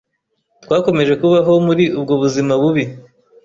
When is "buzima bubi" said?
2.21-2.83